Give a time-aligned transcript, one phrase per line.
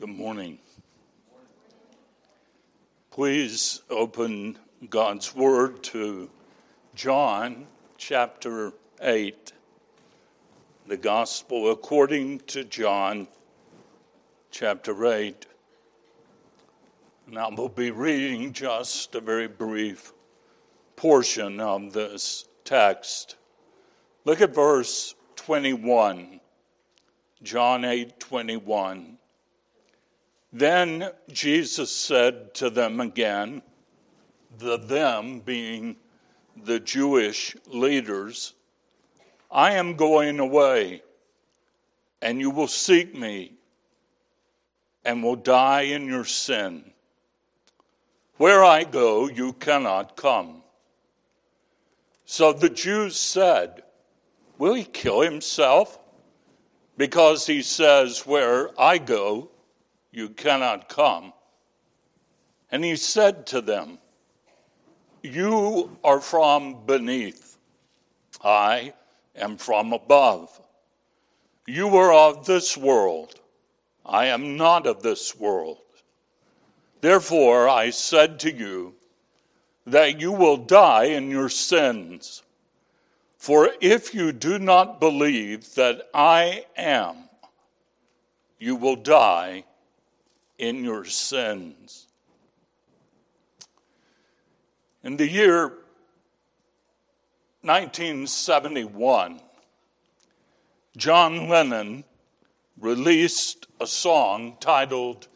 [0.00, 0.58] Good morning.
[3.10, 4.58] Please open
[4.88, 6.30] God's Word to
[6.94, 7.66] John
[7.98, 9.52] chapter 8,
[10.86, 13.28] the Gospel according to John
[14.50, 15.44] chapter 8.
[17.26, 20.14] And I will be reading just a very brief
[20.96, 23.36] portion of this text.
[24.24, 26.40] Look at verse 21.
[27.42, 29.18] John 8 21.
[30.52, 33.62] Then Jesus said to them again,
[34.58, 35.96] the them being
[36.56, 38.54] the Jewish leaders,
[39.50, 41.02] I am going away,
[42.20, 43.54] and you will seek me
[45.04, 46.92] and will die in your sin.
[48.36, 50.62] Where I go, you cannot come.
[52.24, 53.82] So the Jews said,
[54.58, 55.98] Will he kill himself?
[56.96, 59.50] Because he says, Where I go,
[60.12, 61.32] you cannot come.
[62.70, 63.98] And he said to them,
[65.22, 67.58] You are from beneath,
[68.42, 68.94] I
[69.36, 70.60] am from above.
[71.66, 73.40] You are of this world,
[74.04, 75.78] I am not of this world.
[77.00, 78.94] Therefore, I said to you
[79.86, 82.42] that you will die in your sins.
[83.38, 87.16] For if you do not believe that I am,
[88.58, 89.64] you will die
[90.60, 92.06] in your sins.
[95.02, 95.68] In the year
[97.62, 99.40] 1971,
[100.98, 102.04] John Lennon
[102.78, 105.28] released a song titled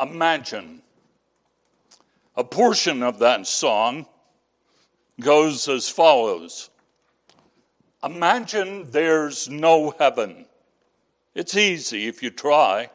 [0.00, 0.82] Imagine.
[2.36, 4.06] A portion of that song
[5.20, 6.70] goes as follows
[8.02, 10.46] Imagine there's no heaven.
[11.34, 12.90] It's easy if you try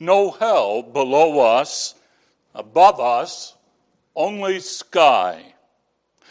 [0.00, 1.94] no hell below us,
[2.54, 3.54] above us,
[4.16, 5.54] only sky.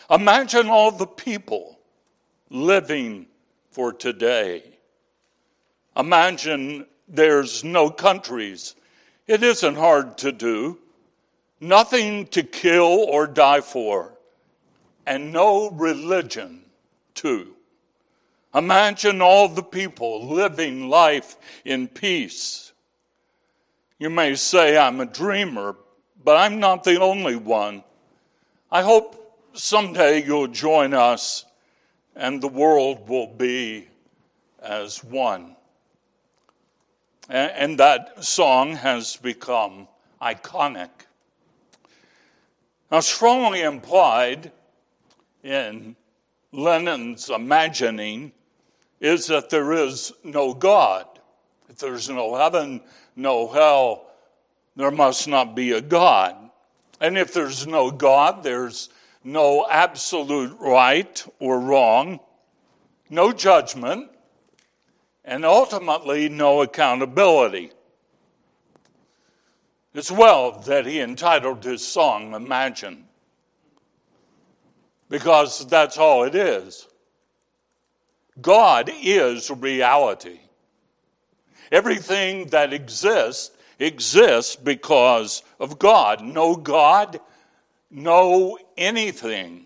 [0.10, 1.80] Imagine all the people
[2.50, 3.26] living
[3.72, 4.64] for today.
[5.96, 8.76] Imagine there's no countries.
[9.28, 10.80] It isn't hard to do.
[11.60, 14.18] Nothing to kill or die for,
[15.06, 16.62] and no religion,
[17.16, 17.56] too.
[18.54, 22.73] Imagine all the people living life in peace
[24.00, 25.76] you may say I'm a dreamer,
[26.24, 27.84] but I'm not the only one.
[28.72, 31.46] I hope someday you'll join us
[32.16, 33.88] and the world will be
[34.62, 35.56] as one.
[37.30, 39.88] And that song has become
[40.22, 40.90] iconic.
[42.92, 44.52] Now, strongly implied
[45.44, 45.96] in
[46.52, 48.32] Lennon's imagining
[49.00, 51.08] is that there is no God.
[51.70, 52.82] If there's no heaven,
[53.16, 54.08] no hell,
[54.76, 56.36] there must not be a God.
[57.00, 58.90] And if there's no God, there's
[59.24, 62.20] no absolute right or wrong,
[63.10, 64.10] no judgment,
[65.26, 67.72] and ultimately no accountability.
[69.94, 73.06] It's well that he entitled his song Imagine,
[75.10, 76.88] because that's all it is.
[78.42, 80.40] God is reality.
[81.74, 86.24] Everything that exists exists because of God.
[86.24, 87.20] No God,
[87.90, 89.66] no anything.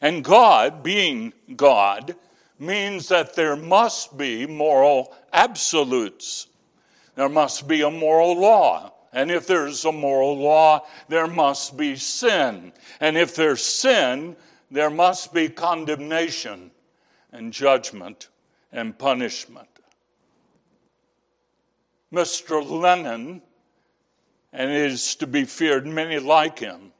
[0.00, 2.16] And God, being God,
[2.58, 6.48] means that there must be moral absolutes.
[7.14, 8.92] There must be a moral law.
[9.12, 12.72] And if there's a moral law, there must be sin.
[12.98, 14.34] And if there's sin,
[14.72, 16.72] there must be condemnation
[17.30, 18.28] and judgment
[18.72, 19.69] and punishment.
[22.12, 22.68] Mr.
[22.68, 23.42] Lennon,
[24.52, 26.92] and it is to be feared many like him,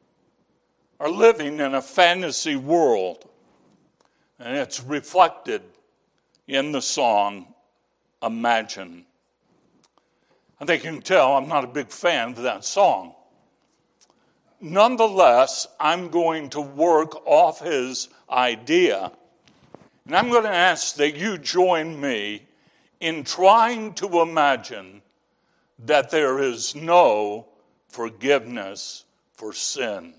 [1.01, 3.29] are living in a fantasy world.
[4.39, 5.63] And it's reflected
[6.47, 7.55] in the song
[8.23, 9.07] Imagine.
[10.61, 13.15] I think you can tell I'm not a big fan of that song.
[14.61, 19.11] Nonetheless, I'm going to work off his idea,
[20.05, 22.47] and I'm going to ask that you join me
[23.01, 25.03] in trying to imagine
[25.87, 27.47] that there is no
[27.89, 30.15] forgiveness for sin.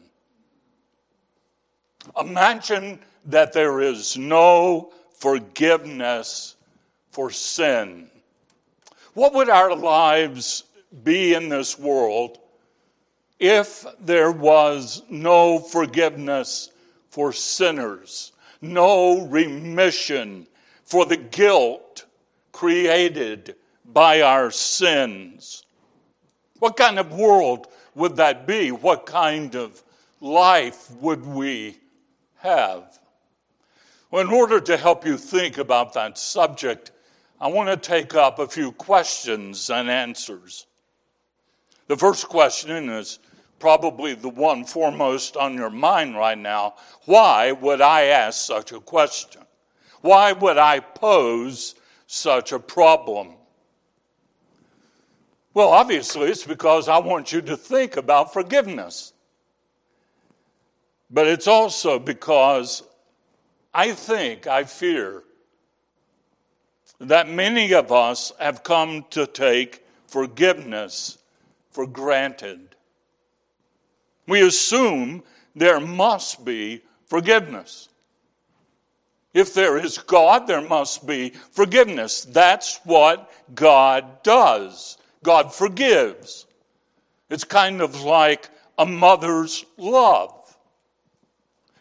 [2.20, 6.56] Imagine that there is no forgiveness
[7.12, 8.10] for sin.
[9.14, 10.64] What would our lives
[11.04, 12.40] be in this world
[13.40, 16.72] if there was no forgiveness
[17.10, 18.32] for sinners,
[18.62, 20.48] no remission
[20.84, 22.06] for the guilt
[22.52, 23.56] created
[23.86, 25.66] by our sins.
[26.60, 28.72] What kind of world would that be?
[28.72, 29.82] What kind of
[30.20, 31.78] life would we
[32.38, 33.00] have?
[34.10, 36.92] Well, in order to help you think about that subject,
[37.40, 40.68] I want to take up a few questions and answers.
[41.88, 43.20] The first question is
[43.58, 46.76] probably the one foremost on your mind right now.
[47.06, 49.42] Why would I ask such a question?
[50.02, 51.76] Why would I pose
[52.12, 53.30] such a problem?
[55.54, 59.14] Well, obviously, it's because I want you to think about forgiveness.
[61.10, 62.84] But it's also because
[63.74, 65.24] I think, I fear,
[67.00, 71.18] that many of us have come to take forgiveness
[71.70, 72.76] for granted.
[74.28, 75.24] We assume
[75.56, 77.88] there must be forgiveness.
[79.34, 82.26] If there is God, there must be forgiveness.
[82.26, 84.98] That's what God does.
[85.24, 86.46] God forgives.
[87.30, 90.38] It's kind of like a mother's love.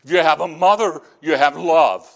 [0.05, 2.08] If you have a mother, you have love.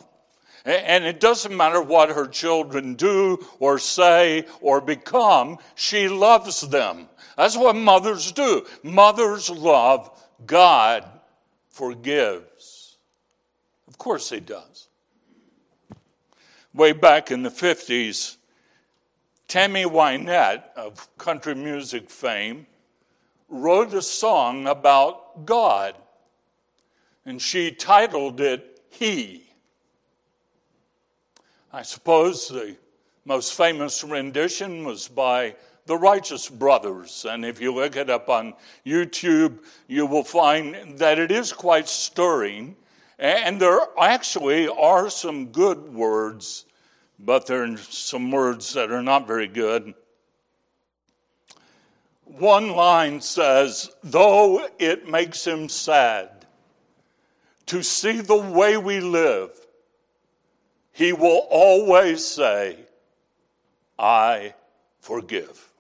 [0.64, 7.08] And it doesn't matter what her children do or say or become, she loves them.
[7.37, 8.64] That's what mothers do.
[8.82, 10.10] Mothers love,
[10.46, 11.04] God
[11.69, 12.96] forgives.
[13.88, 14.88] Of course, He does.
[16.75, 18.37] Way back in the 50s,
[19.47, 22.67] Tammy Wynette of country music fame
[23.49, 25.94] wrote a song about God,
[27.25, 29.44] and she titled it He.
[31.73, 32.76] I suppose the
[33.25, 35.55] most famous rendition was by
[35.87, 37.25] the Righteous Brothers.
[37.29, 38.55] And if you look it up on
[38.85, 42.76] YouTube, you will find that it is quite stirring.
[43.19, 46.66] And there actually are some good words,
[47.19, 49.94] but there are some words that are not very good.
[52.25, 56.46] One line says, Though it makes him sad
[57.66, 59.50] to see the way we live,
[60.93, 62.78] he will always say,
[63.99, 64.55] I
[65.00, 65.74] forgive.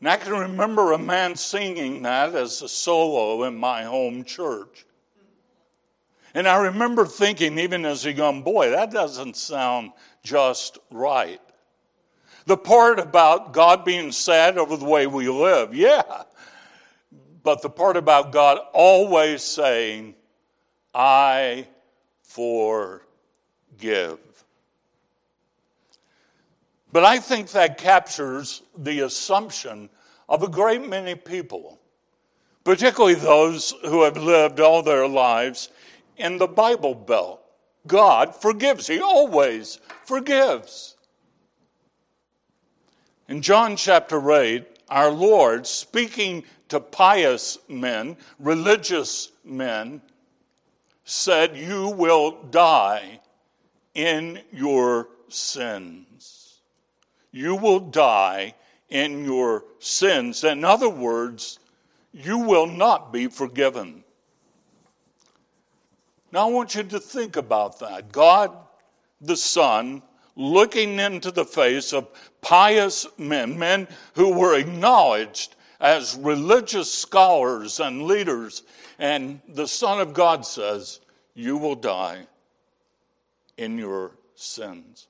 [0.00, 4.86] And I can remember a man singing that as a solo in my home church.
[6.34, 9.92] And I remember thinking, even as a young boy, that doesn't sound
[10.22, 11.40] just right.
[12.46, 16.22] The part about God being sad over the way we live, yeah.
[17.42, 20.14] But the part about God always saying,
[20.94, 21.66] I
[22.22, 23.00] forgive.
[26.92, 29.90] But I think that captures the assumption
[30.28, 31.78] of a great many people,
[32.64, 35.70] particularly those who have lived all their lives
[36.16, 37.40] in the Bible Belt.
[37.86, 40.96] God forgives, He always forgives.
[43.28, 50.00] In John chapter 8, our Lord, speaking to pious men, religious men,
[51.04, 53.20] said, You will die
[53.94, 56.37] in your sins.
[57.30, 58.54] You will die
[58.88, 60.44] in your sins.
[60.44, 61.58] In other words,
[62.12, 64.04] you will not be forgiven.
[66.32, 68.12] Now, I want you to think about that.
[68.12, 68.52] God
[69.20, 70.02] the Son
[70.36, 72.08] looking into the face of
[72.40, 78.62] pious men, men who were acknowledged as religious scholars and leaders.
[78.98, 81.00] And the Son of God says,
[81.34, 82.26] You will die
[83.56, 85.08] in your sins.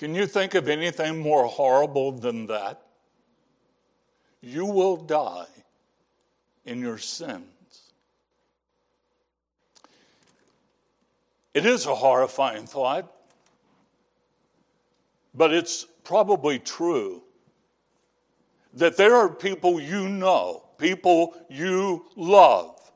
[0.00, 2.80] Can you think of anything more horrible than that?
[4.40, 5.44] You will die
[6.64, 7.44] in your sins.
[11.52, 13.12] It is a horrifying thought,
[15.34, 17.22] but it's probably true
[18.72, 22.90] that there are people you know, people you love,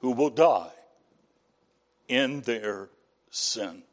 [0.00, 0.72] who will die
[2.08, 2.88] in their
[3.30, 3.84] sins.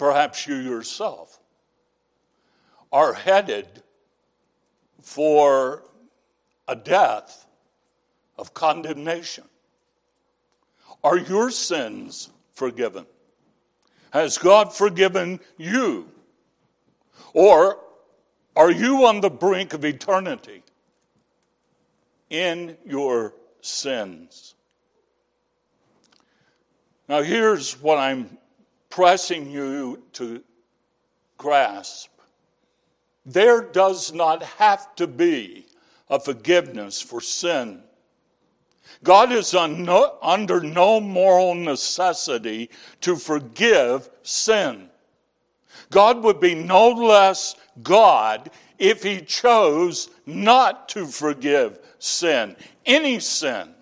[0.00, 1.38] Perhaps you yourself
[2.90, 3.82] are headed
[5.02, 5.82] for
[6.66, 7.46] a death
[8.38, 9.44] of condemnation.
[11.04, 13.04] Are your sins forgiven?
[14.10, 16.08] Has God forgiven you?
[17.34, 17.78] Or
[18.56, 20.62] are you on the brink of eternity
[22.30, 24.54] in your sins?
[27.06, 28.38] Now, here's what I'm
[28.90, 30.42] pressing you to
[31.38, 32.10] grasp
[33.32, 35.66] there does not have to be
[36.08, 37.82] a forgiveness for sin.
[39.04, 42.70] God is no, under no moral necessity
[43.02, 44.88] to forgive sin.
[45.90, 52.56] God would be no less God if he chose not to forgive sin,
[52.86, 53.74] any sin.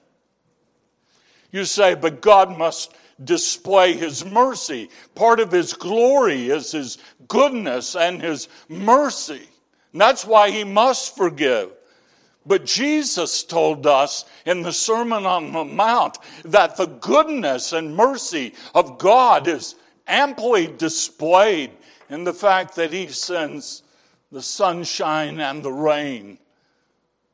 [1.51, 2.93] You say, but God must
[3.25, 4.91] display his mercy.
[5.15, 9.49] Part of his glory is his goodness and his mercy.
[9.93, 11.71] And that's why he must forgive.
[12.47, 18.55] But Jesus told us in the Sermon on the Mount that the goodness and mercy
[18.75, 19.75] of God is
[20.07, 21.73] amply displayed
[22.09, 23.83] in the fact that he sends
[24.33, 26.39] the sunshine and the rain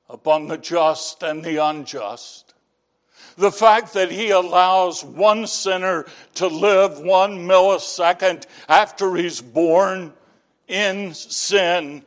[0.08, 2.43] upon the just and the unjust.
[3.36, 6.06] The fact that he allows one sinner
[6.36, 10.12] to live one millisecond after he's born
[10.68, 12.04] in sin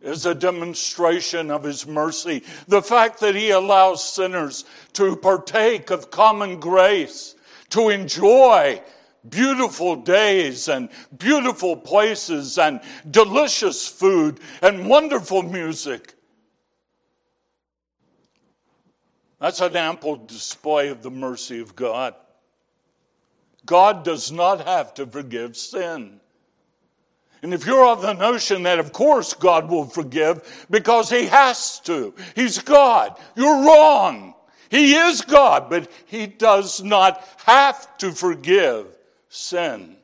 [0.00, 2.42] is a demonstration of his mercy.
[2.68, 7.36] The fact that he allows sinners to partake of common grace,
[7.70, 8.82] to enjoy
[9.28, 16.14] beautiful days and beautiful places and delicious food and wonderful music.
[19.40, 22.14] That's an ample display of the mercy of God.
[23.64, 26.20] God does not have to forgive sin.
[27.42, 31.80] And if you're of the notion that, of course, God will forgive because He has
[31.80, 34.34] to, He's God, you're wrong.
[34.68, 38.86] He is God, but He does not have to forgive
[39.30, 39.96] sin.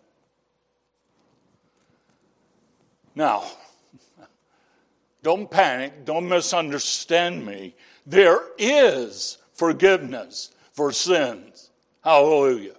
[3.14, 3.44] Now,
[5.22, 7.74] don't panic, don't misunderstand me.
[8.06, 11.70] There is forgiveness for sins.
[12.04, 12.74] Hallelujah.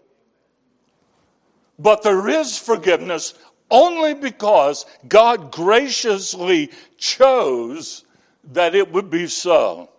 [1.79, 3.33] But there is forgiveness
[3.69, 8.05] only because God graciously chose
[8.53, 9.89] that it would be so.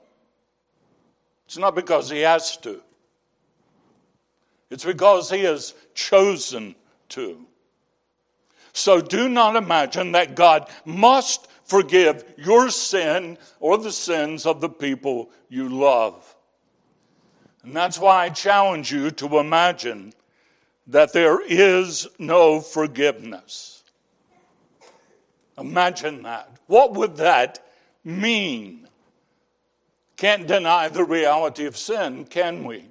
[1.46, 2.80] It's not because He has to.
[4.70, 6.74] It's because he has chosen
[7.10, 7.46] to.
[8.72, 14.68] So do not imagine that God must forgive your sin or the sins of the
[14.68, 16.34] people you love.
[17.62, 20.12] And that's why I challenge you to imagine
[20.86, 23.84] that there is no forgiveness.
[25.58, 26.50] Imagine that.
[26.66, 27.64] What would that
[28.04, 28.88] mean?
[30.16, 32.86] Can't deny the reality of sin, can we?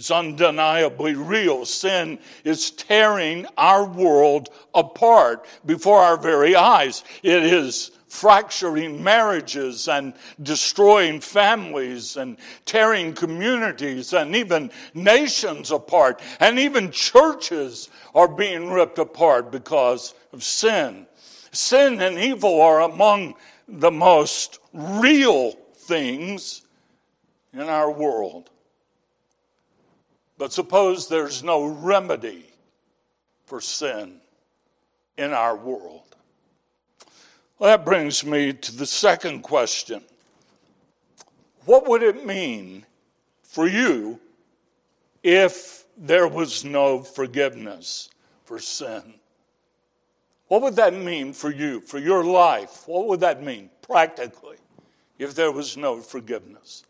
[0.00, 1.66] It's undeniably real.
[1.66, 7.04] Sin is tearing our world apart before our very eyes.
[7.22, 16.22] It is fracturing marriages and destroying families and tearing communities and even nations apart.
[16.40, 21.06] And even churches are being ripped apart because of sin.
[21.52, 23.34] Sin and evil are among
[23.68, 26.62] the most real things
[27.52, 28.48] in our world.
[30.40, 32.46] But suppose there's no remedy
[33.44, 34.22] for sin
[35.18, 36.16] in our world.
[37.58, 40.02] Well, that brings me to the second question
[41.66, 42.86] What would it mean
[43.42, 44.18] for you
[45.22, 48.08] if there was no forgiveness
[48.46, 49.16] for sin?
[50.48, 52.84] What would that mean for you, for your life?
[52.86, 54.56] What would that mean practically
[55.18, 56.84] if there was no forgiveness?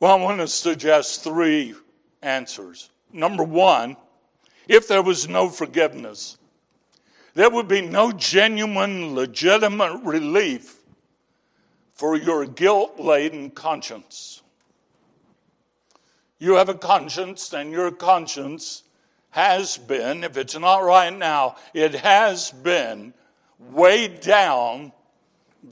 [0.00, 1.74] Well, I want to suggest three
[2.22, 2.90] answers.
[3.12, 3.96] Number one,
[4.66, 6.38] if there was no forgiveness,
[7.34, 10.76] there would be no genuine, legitimate relief
[11.92, 14.42] for your guilt laden conscience.
[16.38, 18.82] You have a conscience, and your conscience
[19.30, 23.14] has been, if it's not right now, it has been
[23.58, 24.92] weighed down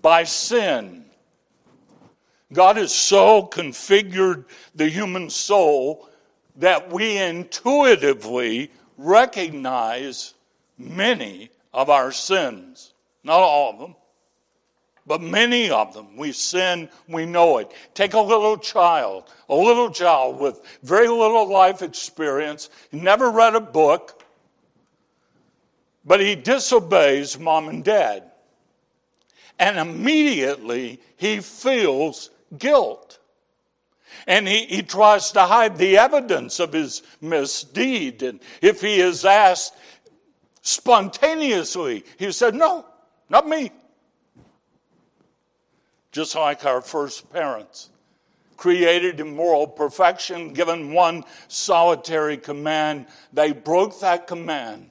[0.01, 1.05] by sin.
[2.53, 4.45] God has so configured
[4.75, 6.09] the human soul
[6.57, 10.35] that we intuitively recognize
[10.77, 12.93] many of our sins.
[13.25, 13.95] Not all of them,
[15.07, 16.17] but many of them.
[16.17, 17.73] We sin, we know it.
[17.95, 23.61] Take a little child, a little child with very little life experience, never read a
[23.61, 24.23] book,
[26.05, 28.25] but he disobeys mom and dad.
[29.59, 33.19] And immediately he feels guilt.
[34.27, 38.23] And he, he tries to hide the evidence of his misdeed.
[38.23, 39.75] And if he is asked
[40.61, 42.85] spontaneously, he said, No,
[43.29, 43.73] not me.
[46.13, 47.89] Just like our first parents,
[48.59, 54.91] created in moral perfection, given one solitary command, they broke that command.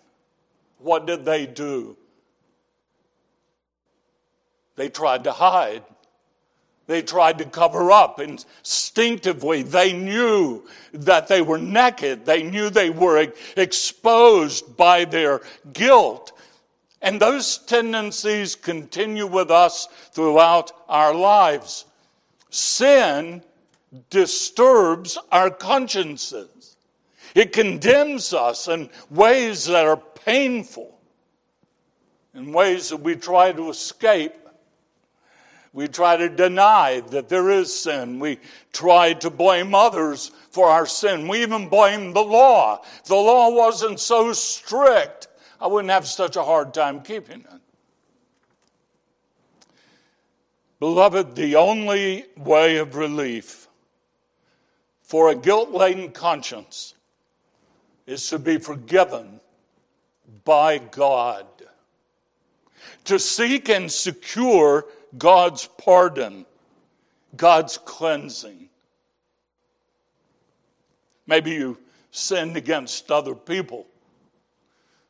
[0.79, 1.95] What did they do?
[4.75, 5.83] They tried to hide
[6.91, 9.63] they tried to cover up instinctively.
[9.63, 12.25] They knew that they were naked.
[12.25, 16.33] They knew they were exposed by their guilt.
[17.01, 21.85] And those tendencies continue with us throughout our lives.
[22.49, 23.41] Sin
[24.09, 26.75] disturbs our consciences.
[27.33, 30.99] It condemns us in ways that are painful,
[32.35, 34.33] in ways that we try to escape.
[35.73, 38.19] We try to deny that there is sin.
[38.19, 38.39] We
[38.73, 41.27] try to blame others for our sin.
[41.29, 42.81] We even blame the law.
[42.99, 45.29] If the law wasn't so strict,
[45.61, 47.61] I wouldn't have such a hard time keeping it.
[50.79, 53.67] Beloved, the only way of relief
[55.03, 56.95] for a guilt laden conscience
[58.07, 59.39] is to be forgiven
[60.43, 61.45] by God,
[63.03, 64.85] to seek and secure
[65.17, 66.45] God's pardon,
[67.35, 68.69] God's cleansing.
[71.27, 71.77] Maybe you
[72.11, 73.87] sinned against other people.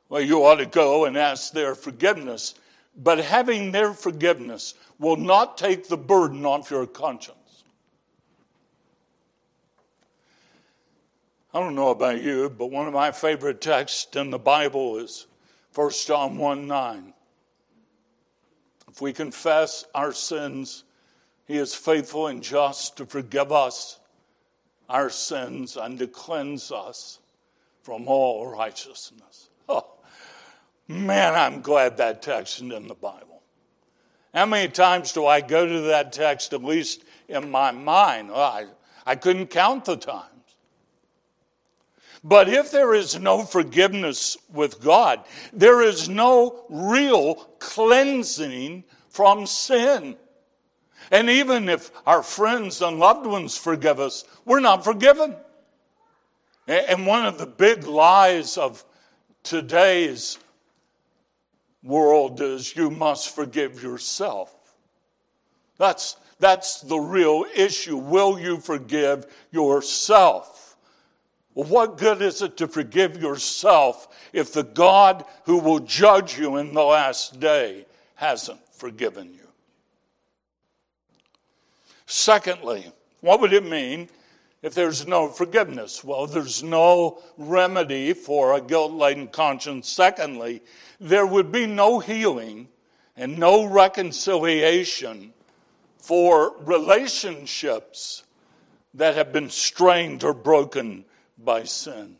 [0.10, 2.55] Well, you ought to go and ask their forgiveness.
[2.96, 7.38] But having their forgiveness will not take the burden off your conscience.
[11.53, 15.27] I don't know about you, but one of my favorite texts in the Bible is
[15.75, 17.13] 1 John 1 9.
[18.92, 20.84] If we confess our sins,
[21.48, 24.00] he is faithful and just to forgive us
[24.90, 27.20] our sins and to cleanse us
[27.84, 29.50] from all righteousness.
[29.70, 29.88] Oh,
[30.90, 33.42] man, I'm glad that text is in the Bible.
[34.34, 38.30] How many times do I go to that text, at least in my mind?
[38.30, 38.66] Well, I,
[39.06, 40.31] I couldn't count the time.
[42.24, 50.16] But if there is no forgiveness with God, there is no real cleansing from sin.
[51.12, 55.36] And even if our friends and loved ones forgive us, we're not forgiven.
[56.68, 58.86] And one of the big lies of
[59.44, 60.38] today's
[61.84, 64.55] world is you must forgive yourself.
[65.77, 67.98] That's, that's the real issue.
[67.98, 70.50] Will you forgive yourself?
[71.53, 76.74] What good is it to forgive yourself if the God who will judge you in
[76.74, 77.85] the last day
[78.16, 79.48] hasn't forgiven you?
[82.05, 84.09] Secondly, what would it mean
[84.61, 86.03] if there's no forgiveness?
[86.03, 89.90] Well, there's no remedy for a guilt laden conscience.
[89.90, 90.61] Secondly,
[91.00, 92.70] there would be no healing
[93.18, 95.33] and no reconciliation
[95.98, 98.24] for relationships
[98.94, 101.05] that have been strained or broken
[101.44, 102.18] by sin.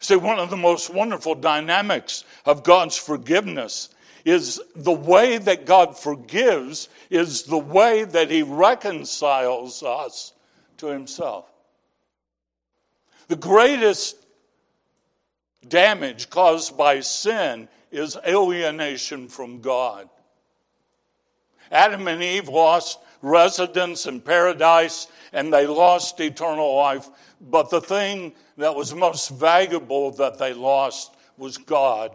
[0.00, 3.88] See, one of the most wonderful dynamics of God's forgiveness
[4.24, 10.32] is the way that God forgives is the way that He reconciles us
[10.78, 11.46] to Himself.
[13.28, 14.16] The greatest
[15.66, 20.08] damage caused by sin is alienation from God.
[21.70, 27.08] Adam and Eve lost residence in paradise and they lost eternal life
[27.40, 32.12] but the thing that was most valuable that they lost was God.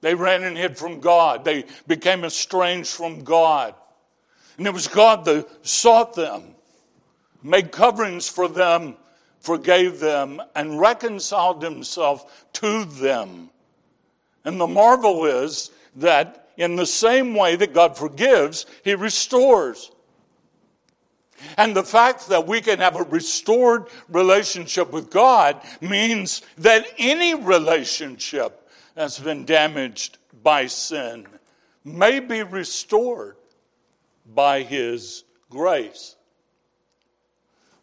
[0.00, 1.44] They ran and hid from God.
[1.44, 3.74] They became estranged from God.
[4.56, 6.54] And it was God that sought them,
[7.42, 8.96] made coverings for them,
[9.40, 13.50] forgave them, and reconciled himself to them.
[14.44, 19.90] And the marvel is that in the same way that God forgives, he restores.
[21.56, 27.34] And the fact that we can have a restored relationship with God means that any
[27.34, 31.26] relationship that's been damaged by sin
[31.84, 33.36] may be restored
[34.26, 36.16] by His grace.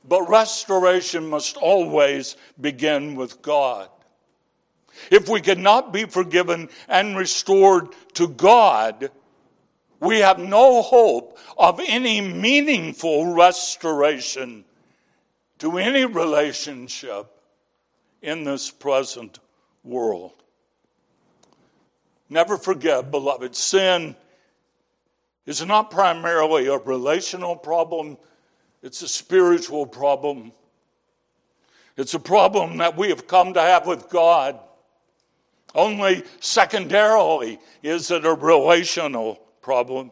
[0.03, 3.89] But restoration must always begin with God.
[5.12, 9.12] If we cannot be forgiven and restored to God,
[9.99, 14.63] we have no hope of any meaningful restoration
[15.60, 17.27] to any relationship
[18.21, 19.39] in this present
[19.83, 20.33] world.
[22.29, 24.15] Never forget, beloved, sin
[25.45, 28.17] is not primarily a relational problem,
[28.83, 30.51] it's a spiritual problem.
[31.95, 34.60] It's a problem that we have come to have with God.
[35.75, 40.12] Only secondarily is it a relational problem.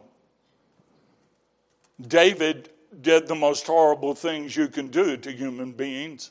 [2.00, 6.30] David did the most horrible things you can do to human beings.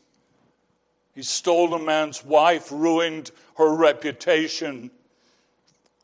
[1.14, 4.92] He stole a man's wife, ruined her reputation,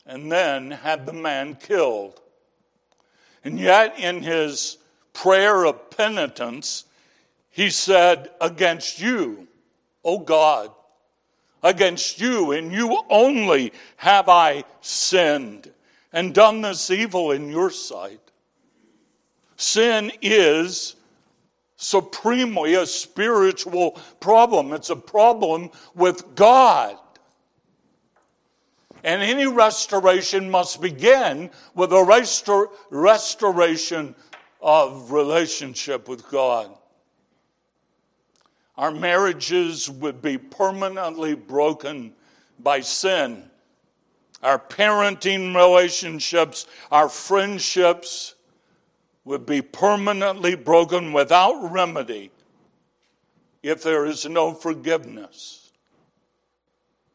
[0.06, 2.20] and then had the man killed.
[3.44, 4.78] And yet, in his
[5.12, 6.84] prayer of penitence,
[7.50, 9.46] he said, Against you,
[10.04, 10.70] O God,
[11.62, 15.70] against you and you only have I sinned
[16.12, 18.20] and done this evil in your sight.
[19.56, 20.96] Sin is
[21.76, 26.96] supremely a spiritual problem, it's a problem with God.
[29.04, 34.14] And any restoration must begin with a restor- restoration
[34.60, 36.70] of relationship with God.
[38.76, 42.14] Our marriages would be permanently broken
[42.58, 43.50] by sin.
[44.42, 48.34] Our parenting relationships, our friendships
[49.24, 52.30] would be permanently broken without remedy
[53.62, 55.70] if there is no forgiveness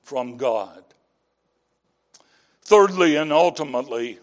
[0.04, 0.84] from God.
[2.62, 4.20] Thirdly and ultimately,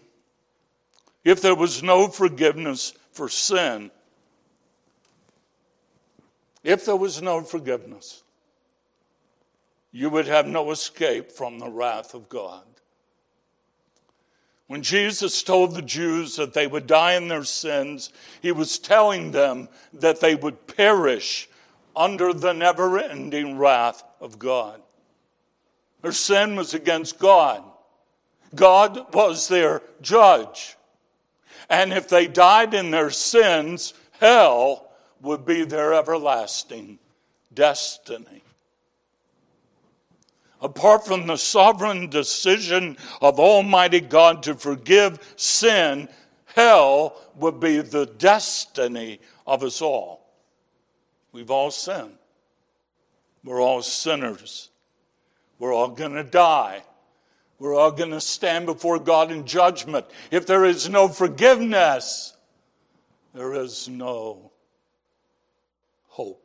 [1.23, 3.91] if there was no forgiveness for sin,
[6.65, 8.23] if there was no forgiveness,
[9.91, 12.63] you would have no escape from the wrath of God.
[14.67, 19.29] When Jesus told the Jews that they would die in their sins, he was telling
[19.29, 21.47] them that they would perish
[21.95, 24.81] under the never ending wrath of God.
[26.01, 27.63] Their sin was against God.
[28.55, 30.77] God was their judge.
[31.69, 34.84] And if they died in their sins, hell
[35.25, 36.99] would be their everlasting
[37.53, 38.43] destiny.
[40.61, 46.07] Apart from the sovereign decision of Almighty God to forgive sin,
[46.45, 50.33] hell would be the destiny of us all.
[51.31, 52.17] We've all sinned.
[53.43, 54.69] We're all sinners.
[55.59, 56.81] We're all going to die.
[57.59, 60.05] We're all going to stand before God in judgment.
[60.31, 62.35] If there is no forgiveness,
[63.33, 64.51] there is no
[66.15, 66.41] hope.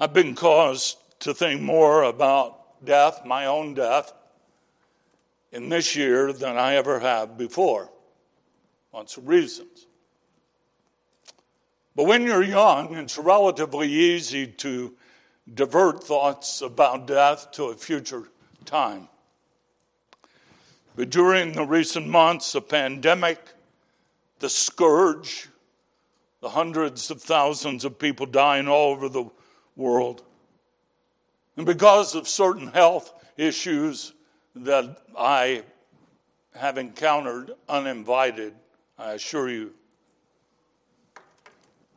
[0.00, 4.12] I've been caused to think more about death, my own death,
[5.52, 7.88] in this year than I ever have before.
[8.92, 9.86] Lots of reasons.
[11.94, 14.92] But when you're young, it's relatively easy to
[15.54, 18.24] divert thoughts about death to a future
[18.64, 19.08] time.
[20.96, 23.38] But during the recent months, the pandemic,
[24.40, 25.48] the scourge,
[26.40, 29.24] the hundreds of thousands of people dying all over the
[29.76, 30.22] world,
[31.56, 34.14] and because of certain health issues
[34.54, 35.62] that I
[36.54, 38.54] have encountered uninvited,
[38.98, 39.72] I assure you,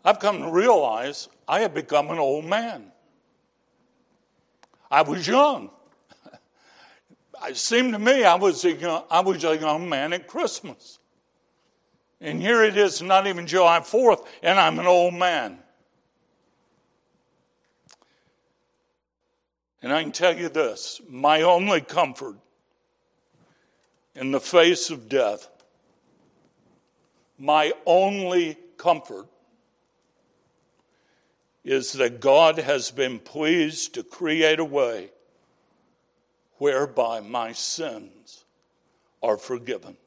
[0.06, 2.92] I've come to realize I have become an old man.
[4.92, 5.70] I was young.
[7.46, 11.00] It seemed to me I was a young, I was a young man at Christmas.
[12.24, 15.60] And here it is, not even July 4th, and I'm an old man.
[19.82, 22.38] And I can tell you this my only comfort
[24.16, 25.50] in the face of death,
[27.38, 29.28] my only comfort
[31.66, 35.10] is that God has been pleased to create a way
[36.58, 38.46] whereby my sins
[39.22, 39.98] are forgiven.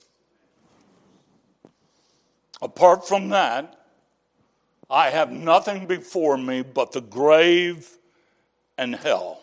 [2.63, 3.81] Apart from that,
[4.89, 7.89] I have nothing before me but the grave
[8.79, 9.43] and hell.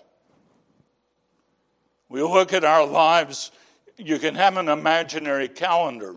[2.09, 3.51] We look at our lives,
[3.97, 6.15] you can have an imaginary calendar.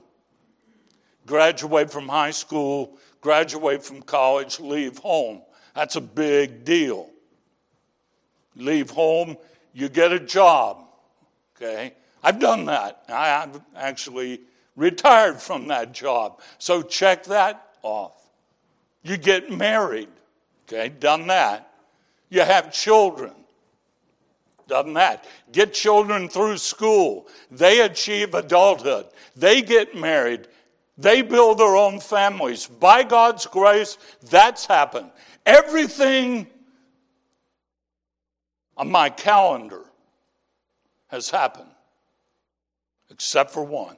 [1.26, 5.42] Graduate from high school, graduate from college, leave home.
[5.74, 7.10] That's a big deal.
[8.54, 9.36] Leave home,
[9.74, 10.84] you get a job.
[11.56, 11.94] Okay?
[12.22, 13.04] I've done that.
[13.08, 14.40] I've actually
[14.76, 16.40] retired from that job.
[16.58, 18.12] So check that off.
[19.02, 20.08] You get married.
[20.64, 20.90] Okay?
[20.90, 21.72] Done that.
[22.28, 23.32] You have children.
[24.68, 25.24] Done that.
[25.52, 27.28] Get children through school.
[27.50, 29.06] They achieve adulthood.
[29.36, 30.48] They get married.
[30.98, 32.66] They build their own families.
[32.66, 33.96] By God's grace,
[34.28, 35.10] that's happened.
[35.44, 36.48] Everything
[38.76, 39.84] on my calendar
[41.08, 41.70] has happened,
[43.08, 43.96] except for one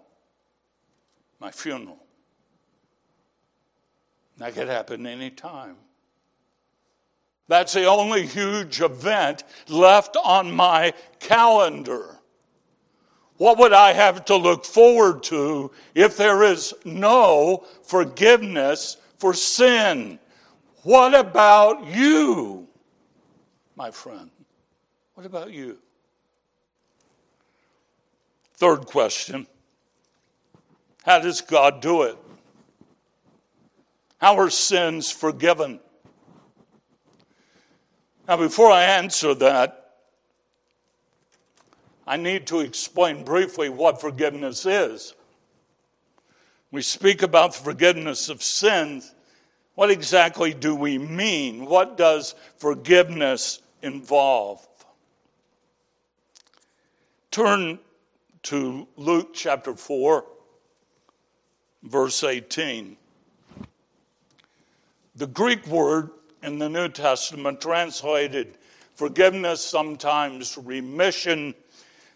[1.41, 1.99] my funeral.
[4.39, 5.77] That could happen any time.
[7.49, 12.17] That's the only huge event left on my calendar.
[13.39, 20.19] What would I have to look forward to if there is no forgiveness for sin?
[20.83, 22.69] What about you,
[23.77, 24.31] my friend?
[25.15, 25.79] What about you?
[28.57, 29.47] Third question
[31.09, 32.19] How does God do it?
[34.19, 35.81] How are sins forgiven?
[38.29, 39.95] Now, before I answer that,
[42.07, 45.15] I need to explain briefly what forgiveness is.
[46.73, 49.15] We speak about the forgiveness of sins.
[49.77, 51.65] What exactly do we mean?
[51.65, 54.69] What does forgiveness involve?
[57.31, 57.79] Turn
[58.43, 60.27] to Luke chapter 4,
[61.83, 62.97] verse 18.
[65.17, 66.11] The Greek word
[66.43, 68.57] in the New Testament, translated
[68.95, 71.55] forgiveness, sometimes remission,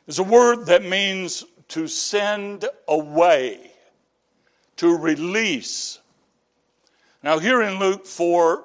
[0.06, 3.72] is a word that means to send away,
[4.76, 6.00] to release.
[7.22, 8.64] Now, here in Luke 4,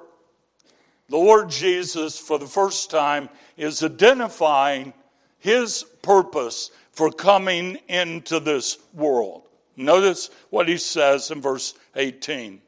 [1.08, 4.92] the Lord Jesus, for the first time, is identifying
[5.38, 9.47] his purpose for coming into this world.
[9.78, 12.60] Notice what he says in verse 18.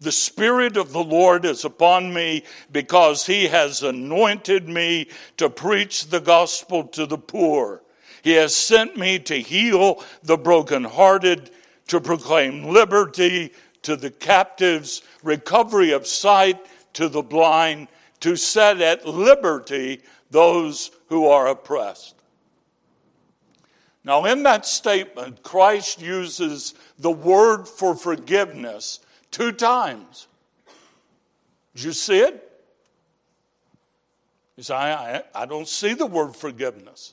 [0.00, 6.06] The Spirit of the Lord is upon me because he has anointed me to preach
[6.06, 7.82] the gospel to the poor.
[8.22, 11.50] He has sent me to heal the brokenhearted,
[11.88, 13.52] to proclaim liberty
[13.82, 17.88] to the captives, recovery of sight to the blind,
[18.20, 22.17] to set at liberty those who are oppressed.
[24.08, 30.28] Now, in that statement, Christ uses the word for forgiveness two times.
[31.74, 32.50] Did you see it?
[34.56, 37.12] You say, I, I don't see the word forgiveness.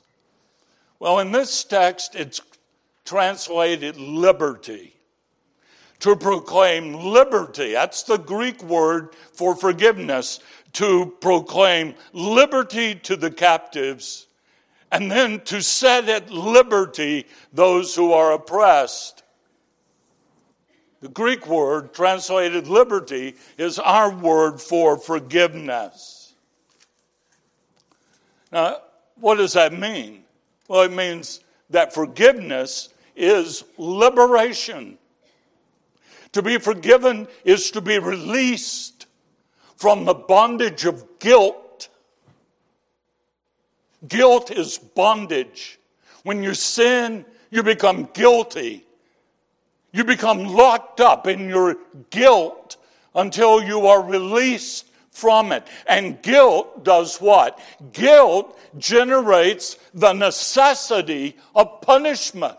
[0.98, 2.40] Well, in this text, it's
[3.04, 4.96] translated liberty.
[6.00, 10.40] To proclaim liberty, that's the Greek word for forgiveness,
[10.72, 14.28] to proclaim liberty to the captives,
[14.92, 19.22] and then to set at liberty those who are oppressed.
[21.00, 26.34] The Greek word translated liberty is our word for forgiveness.
[28.50, 28.78] Now,
[29.20, 30.24] what does that mean?
[30.68, 34.98] Well, it means that forgiveness is liberation.
[36.32, 39.06] To be forgiven is to be released
[39.76, 41.56] from the bondage of guilt.
[44.08, 45.78] Guilt is bondage.
[46.22, 48.84] When you sin, you become guilty.
[49.92, 51.76] You become locked up in your
[52.10, 52.76] guilt
[53.14, 55.66] until you are released from it.
[55.86, 57.58] And guilt does what?
[57.92, 62.58] Guilt generates the necessity of punishment.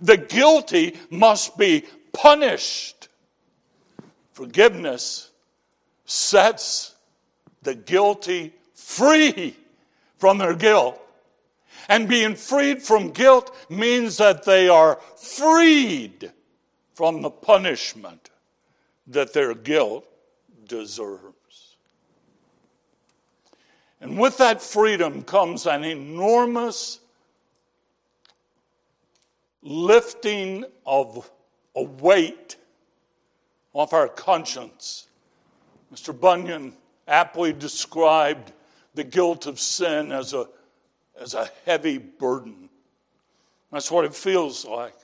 [0.00, 3.08] The guilty must be punished.
[4.32, 5.30] Forgiveness
[6.04, 6.94] sets
[7.62, 9.56] the guilty free
[10.24, 10.98] from their guilt.
[11.86, 16.32] And being freed from guilt means that they are freed
[16.94, 18.30] from the punishment
[19.06, 20.06] that their guilt
[20.66, 21.76] deserves.
[24.00, 27.00] And with that freedom comes an enormous
[29.60, 31.30] lifting of
[31.76, 32.56] a weight
[33.74, 35.06] off our conscience.
[35.94, 36.18] Mr.
[36.18, 36.74] Bunyan
[37.06, 38.52] aptly described
[38.94, 40.46] the guilt of sin as a,
[41.20, 42.68] as a heavy burden.
[43.72, 44.94] That's what it feels like.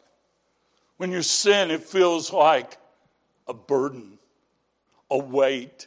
[0.97, 2.77] When you sin, it feels like
[3.49, 4.19] a burden,
[5.11, 5.87] a weight.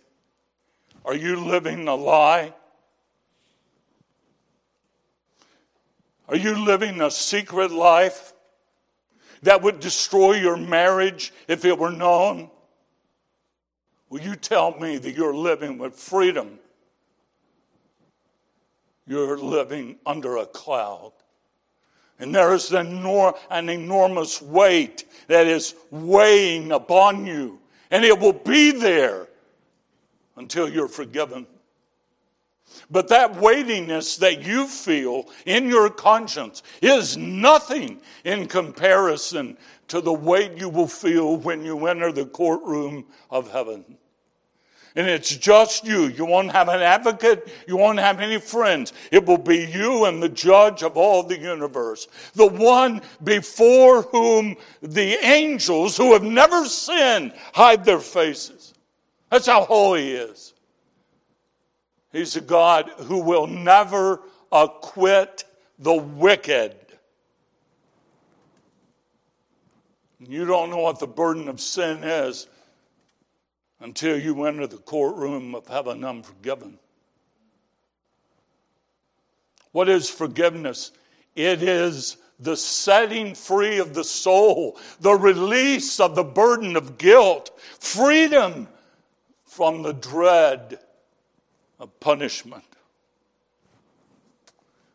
[1.06, 2.54] Are you living a lie?
[6.28, 8.34] Are you living a secret life
[9.44, 12.50] that would destroy your marriage if it were known?
[14.10, 16.60] Will you tell me that you're living with freedom?
[19.08, 21.14] You're living under a cloud.
[22.20, 27.60] And there is an, enor- an enormous weight that is weighing upon you,
[27.92, 29.28] and it will be there
[30.38, 31.48] until you're forgiven.
[32.90, 39.58] But that weightiness that you feel in your conscience is nothing in comparison
[39.90, 43.98] to the weight you will feel when you enter the courtroom of heaven
[44.96, 46.08] and it's just you.
[46.08, 47.52] You won't have an advocate.
[47.68, 48.94] You won't have any friends.
[49.12, 52.08] It will be you and the judge of all the universe.
[52.36, 58.74] The one before whom the angels who have never sinned hide their faces.
[59.32, 60.54] That's how holy he is.
[62.12, 65.46] He's a God who will never acquit
[65.80, 66.76] the wicked.
[70.20, 72.48] You don't know what the burden of sin is
[73.84, 76.80] until you enter the courtroom of heaven unforgiven.
[79.74, 80.94] What is forgiveness?
[81.36, 87.60] It is the setting free of the soul, the release of the burden of guilt,
[87.80, 88.70] freedom
[89.46, 90.80] from the dread
[91.78, 92.64] of punishment.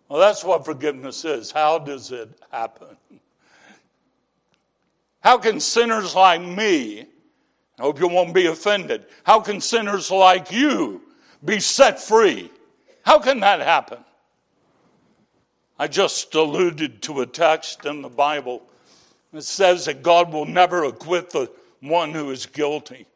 [0.08, 1.50] Well, that's what forgiveness is.
[1.50, 2.96] How does it happen?
[5.20, 7.06] How can sinners like me,
[7.78, 11.02] I hope you won't be offended, how can sinners like you
[11.44, 12.50] be set free?
[13.02, 13.98] How can that happen?
[15.78, 18.62] I just alluded to a text in the Bible
[19.32, 23.06] that says that God will never acquit the one who is guilty.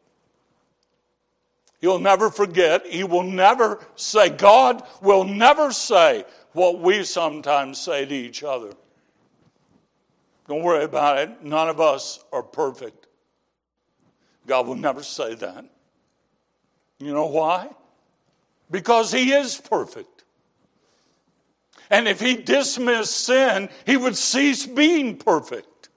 [1.81, 2.85] He'll never forget.
[2.85, 6.23] He will never say, God will never say
[6.53, 8.71] what we sometimes say to each other.
[10.47, 11.43] Don't worry about it.
[11.43, 13.02] None of us are perfect.
[14.47, 15.65] God will never say that.
[16.99, 17.69] You know why?
[18.69, 20.13] Because He is perfect.
[21.93, 25.89] And if he dismissed sin, he would cease being perfect.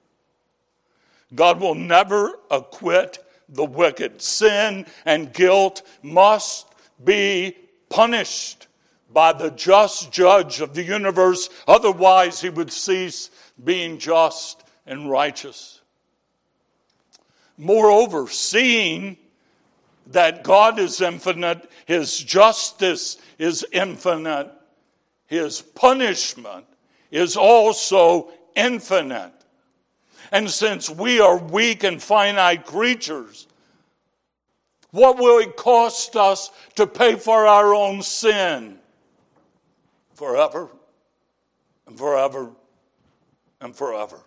[1.33, 4.21] God will never acquit the wicked.
[4.21, 6.67] Sin and guilt must
[7.03, 7.57] be
[7.89, 8.67] punished
[9.11, 11.49] by the just judge of the universe.
[11.67, 13.31] Otherwise, he would cease
[13.63, 15.76] being just and righteous.
[17.57, 19.17] Moreover, seeing
[20.07, 24.51] that God is infinite, his justice is infinite,
[25.25, 26.65] his punishment
[27.11, 29.33] is also infinite.
[30.31, 33.47] And since we are weak and finite creatures,
[34.91, 38.79] what will it cost us to pay for our own sin?
[40.13, 40.69] Forever
[41.85, 42.51] and forever
[43.61, 44.19] and forever.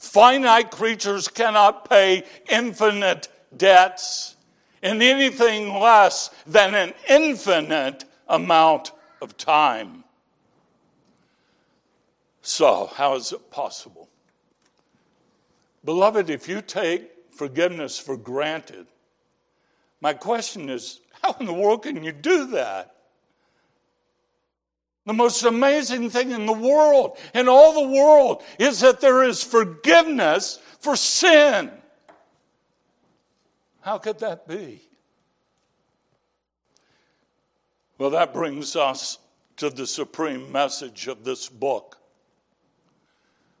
[0.00, 4.34] Finite creatures cannot pay infinite debts
[4.82, 10.02] in anything less than an infinite amount of time.
[12.40, 14.08] So, how is it possible?
[15.84, 18.86] Beloved, if you take forgiveness for granted,
[20.00, 22.94] my question is how in the world can you do that?
[25.06, 29.42] The most amazing thing in the world, in all the world, is that there is
[29.42, 31.70] forgiveness for sin.
[33.80, 34.82] How could that be?
[37.98, 39.18] Well, that brings us
[39.56, 41.98] to the supreme message of this book.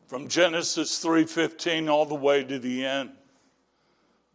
[0.06, 3.16] From Genesis 3:15 all the way to the end.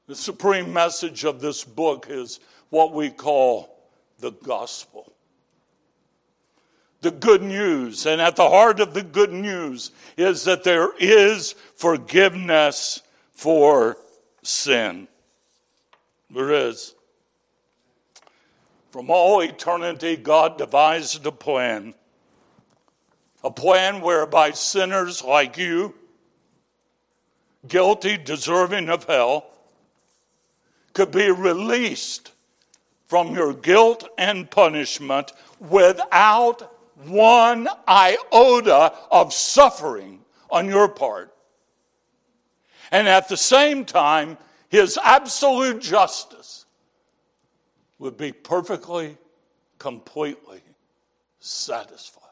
[0.07, 2.39] The supreme message of this book is
[2.69, 3.89] what we call
[4.19, 5.14] the gospel.
[7.05, 11.53] The good news, and at the heart of the good news is that there is
[11.75, 13.97] forgiveness for
[14.41, 15.07] sin.
[16.31, 16.95] There is.
[18.89, 21.93] From all eternity, God devised a plan.
[23.43, 25.93] A plan whereby sinners like you,
[27.67, 29.45] guilty, deserving of hell,
[30.93, 32.31] could be released
[33.05, 36.71] from your guilt and punishment without
[37.07, 41.33] one iota of suffering on your part.
[42.91, 44.37] And at the same time,
[44.69, 46.65] his absolute justice
[47.99, 49.17] would be perfectly,
[49.79, 50.61] completely
[51.39, 52.23] satisfied.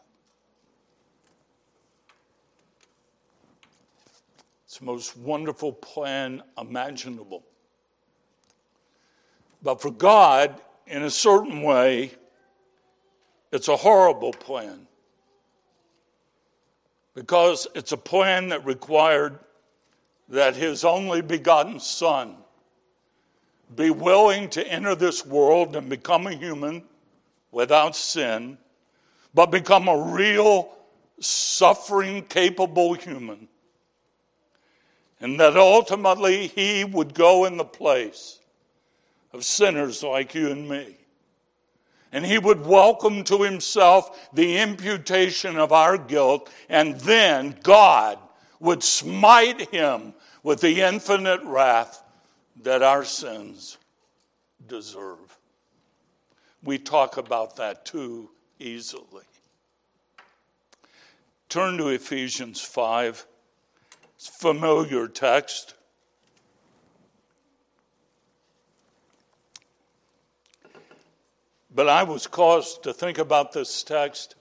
[4.65, 7.43] It's the most wonderful plan imaginable.
[9.61, 12.11] But for God, in a certain way,
[13.53, 14.87] it's a horrible plan.
[17.13, 19.37] Because it's a plan that required
[20.29, 22.35] that his only begotten Son
[23.75, 26.83] be willing to enter this world and become a human
[27.51, 28.57] without sin,
[29.35, 30.73] but become a real,
[31.19, 33.47] suffering, capable human.
[35.21, 38.39] And that ultimately he would go in the place
[39.31, 40.97] of sinners like you and me.
[42.13, 48.19] And he would welcome to himself the imputation of our guilt, and then God
[48.59, 52.03] would smite him with the infinite wrath
[52.61, 53.77] that our sins
[54.67, 55.39] deserve.
[56.63, 59.25] We talk about that too easily.
[61.49, 63.25] Turn to Ephesians 5.
[64.15, 65.73] It's familiar text.
[71.75, 74.35] But I was caused to think about this text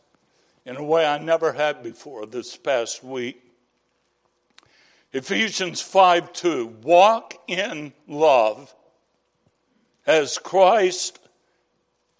[0.66, 3.42] in a way I never had before this past week.
[5.12, 8.74] Ephesians 5 2, walk in love
[10.06, 11.18] as Christ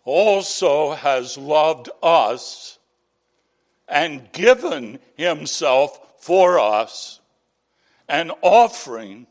[0.05, 2.79] also has loved us
[3.89, 7.21] and given himself for us
[8.09, 9.27] an offering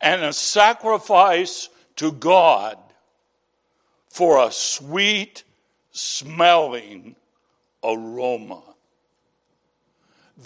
[0.00, 2.78] and a sacrifice to God
[4.14, 5.42] for a sweet
[5.90, 7.16] smelling
[7.82, 8.62] aroma.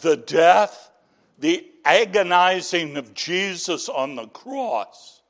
[0.01, 0.91] The death,
[1.39, 5.21] the agonizing of Jesus on the cross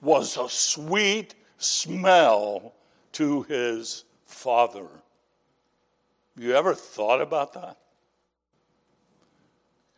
[0.00, 2.72] was a sweet smell
[3.12, 4.88] to his Father.
[6.38, 7.76] You ever thought about that?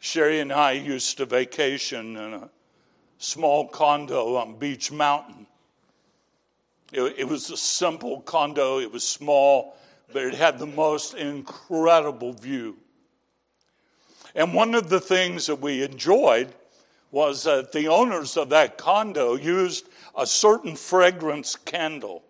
[0.01, 2.51] Sherry and I used to vacation in a
[3.19, 5.47] small condo on Beech Mountain.
[6.93, 9.77] It, it, was a simple condo, it was small,
[10.13, 12.77] but it had the most incredible view.
[14.35, 16.53] And one of the things that we enjoyed
[17.11, 22.23] was that the owners of that condo used a certain fragrance candle.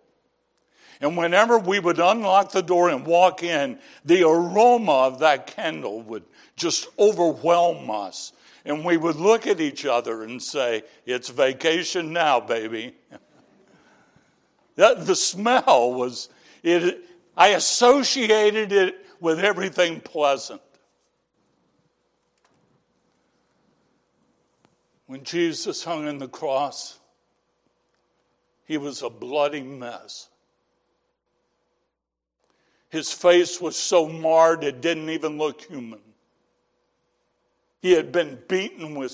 [1.01, 6.01] And whenever we would unlock the door and walk in, the aroma of that candle
[6.03, 6.23] would
[6.55, 8.31] just overwhelm us.
[8.65, 12.95] And we would look at each other and say, It's vacation now, baby.
[14.75, 16.29] that, the smell was,
[16.63, 17.03] it,
[17.35, 20.61] I associated it with everything pleasant.
[25.05, 26.99] When Jesus hung on the cross,
[28.65, 30.29] he was a bloody mess.
[32.89, 35.99] His face was so marred it didn't even look human.
[37.81, 39.11] He had been beaten with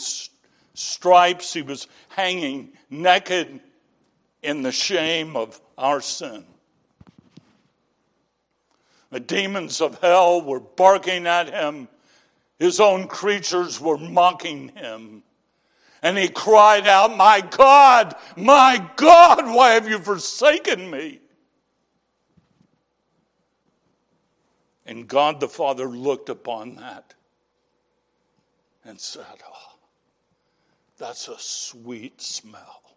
[0.73, 1.53] stripes.
[1.53, 3.59] He was hanging naked
[4.41, 6.45] in the shame of our sin.
[9.11, 11.87] The demons of hell were barking at him.
[12.59, 15.23] His own creatures were mocking him.
[16.01, 21.19] And he cried out, My God, my God, why have you forsaken me?
[24.85, 27.13] And God the Father looked upon that
[28.85, 29.75] and said, Oh,
[30.97, 32.88] that's a sweet smell.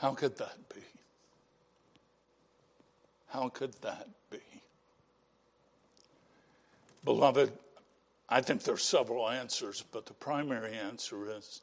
[0.00, 0.80] How could that be?
[3.28, 4.38] How could that be?
[7.04, 7.52] Beloved,
[8.26, 11.60] I think there's several answers, but the primary answer is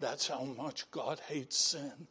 [0.00, 2.06] that's how much God hates sin.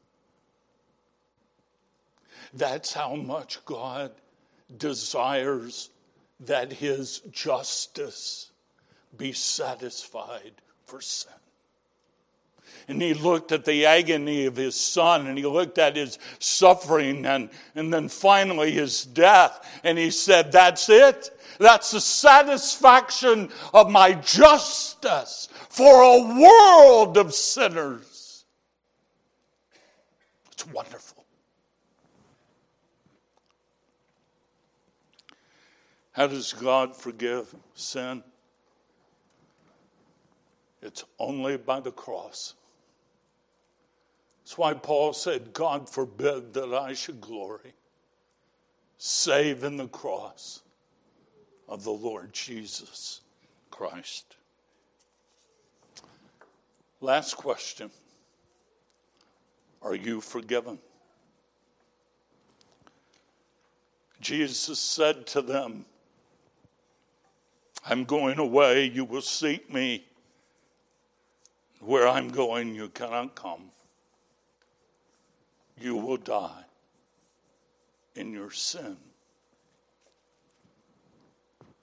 [2.54, 4.12] That's how much God
[4.78, 5.90] desires
[6.42, 8.52] that his justice
[9.18, 10.54] be satisfied
[10.86, 11.32] for sin.
[12.88, 17.26] And he looked at the agony of his son and he looked at his suffering
[17.26, 19.80] and, and then finally his death.
[19.84, 21.30] And he said, That's it.
[21.60, 28.46] That's the satisfaction of my justice for a world of sinners.
[30.52, 31.26] It's wonderful.
[36.14, 38.24] How does God forgive sin?
[40.82, 42.56] It's only by the cross.
[44.48, 47.74] That's why Paul said, God forbid that I should glory,
[48.98, 50.62] save in the cross
[51.68, 53.20] of the Lord Jesus
[53.72, 54.38] Christ.
[57.02, 57.92] Last question
[59.82, 60.80] Are you forgiven?
[64.22, 65.84] Jesus said to them,
[67.86, 70.06] I'm going away, you will seek me.
[71.82, 73.72] Where I'm going, you cannot come.
[75.80, 76.64] You will die
[78.16, 78.98] in your sin.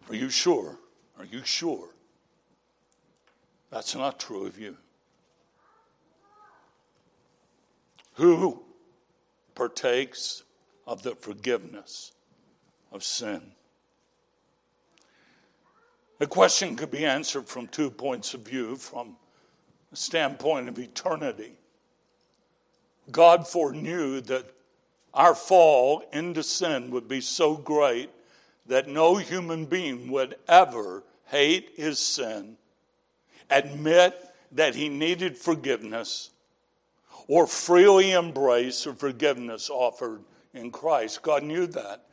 [0.09, 0.79] Are you sure?
[1.19, 1.89] Are you sure?
[3.71, 4.77] That's not true of you.
[8.15, 8.63] Who
[9.55, 10.43] partakes
[10.87, 12.13] of the forgiveness
[12.93, 13.43] of sin?
[16.19, 19.17] The question could be answered from two points of view from
[19.91, 21.53] the standpoint of eternity.
[23.11, 24.47] God foreknew that
[25.13, 28.11] our fall into sin would be so great
[28.67, 32.57] that no human being would ever hate his sin,
[33.51, 34.19] admit
[34.53, 36.31] that he needed forgiveness,
[37.29, 41.23] or freely embrace the forgiveness offered in Christ.
[41.23, 42.05] God knew that.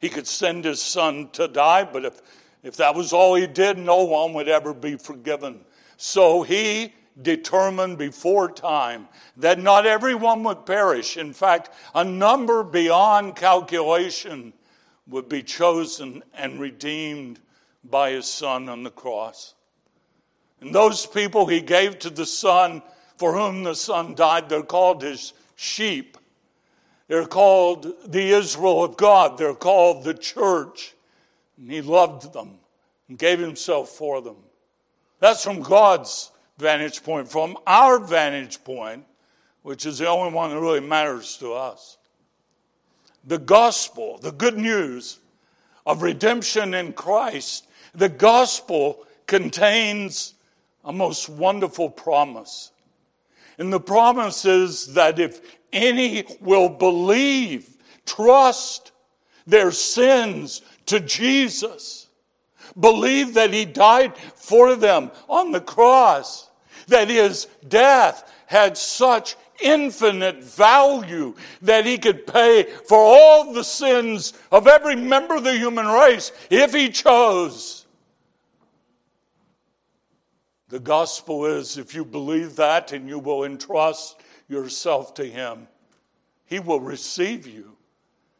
[0.00, 2.20] He could send his son to die, but if
[2.62, 5.60] if that was all he did, no one would ever be forgiven.
[5.96, 6.92] So he
[7.22, 11.16] determined before time that not everyone would perish.
[11.16, 14.52] In fact, a number beyond calculation
[15.08, 17.40] would be chosen and redeemed
[17.84, 19.54] by his son on the cross.
[20.60, 22.82] And those people he gave to the son,
[23.18, 26.18] for whom the son died, they're called his sheep.
[27.08, 29.38] They're called the Israel of God.
[29.38, 30.94] They're called the church.
[31.56, 32.58] And he loved them
[33.08, 34.36] and gave himself for them.
[35.20, 37.28] That's from God's vantage point.
[37.28, 39.04] From our vantage point,
[39.62, 41.98] which is the only one that really matters to us,
[43.24, 45.18] the gospel, the good news
[45.84, 50.34] of redemption in Christ, the gospel contains
[50.84, 52.70] a most wonderful promise.
[53.58, 55.40] And the promise is that if
[55.72, 58.92] any will believe, trust
[59.46, 62.06] their sins to Jesus,
[62.78, 66.45] believe that He died for them on the cross,
[66.86, 74.32] that His death had such infinite value that He could pay for all the sins
[74.50, 77.86] of every member of the human race if He chose.
[80.68, 85.68] The gospel is if you believe that and you will entrust yourself to Him,
[86.44, 87.75] He will receive you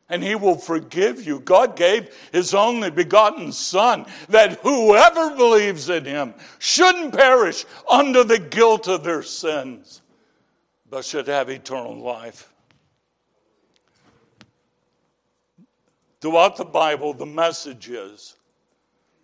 [0.08, 1.40] and He will forgive you.
[1.40, 8.38] God gave His only begotten Son that whoever believes in Him shouldn't perish under the
[8.38, 10.02] guilt of their sins,
[10.88, 12.52] but should have eternal life.
[16.20, 18.36] Throughout the Bible, the message is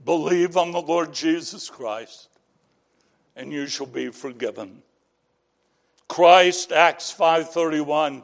[0.05, 2.29] believe on the Lord Jesus Christ
[3.37, 4.83] and you shall be forgiven.
[6.09, 8.23] Christ, Acts 5:31,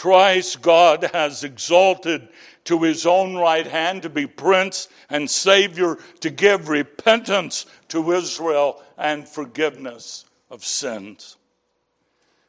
[0.00, 2.26] Christ God has exalted
[2.64, 8.82] to his own right hand to be prince and savior to give repentance to Israel
[8.96, 11.36] and forgiveness of sins.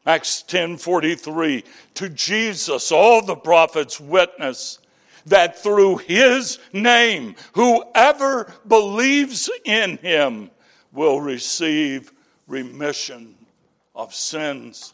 [0.06, 4.80] Acts 10:43 to Jesus all the prophets witness
[5.26, 10.52] that through his name whoever believes in him
[10.93, 12.14] will receive
[12.47, 13.36] remission
[13.93, 14.93] of sins.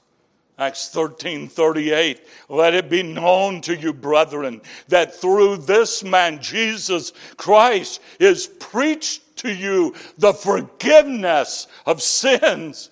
[0.59, 2.27] Acts 13 38.
[2.49, 9.37] Let it be known to you, brethren, that through this man, Jesus Christ, is preached
[9.37, 12.89] to you the forgiveness of sins.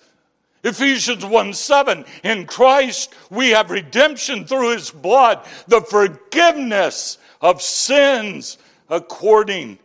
[0.62, 2.04] Ephesians 1 7.
[2.22, 8.58] In Christ we have redemption through his blood, the forgiveness of sins
[8.88, 9.78] according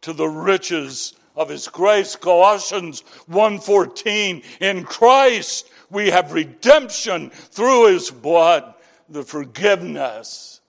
[0.00, 8.10] to the riches of his grace colossians 1:14 in christ we have redemption through his
[8.10, 8.74] blood
[9.08, 10.60] the forgiveness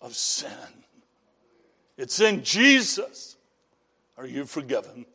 [0.00, 0.50] of sin.
[1.96, 3.36] It's in jesus.
[4.16, 5.06] Are you forgiven?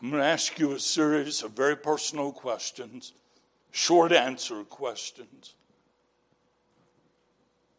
[0.00, 3.12] I'm going to ask you a series of very personal questions
[3.72, 5.54] short answer questions.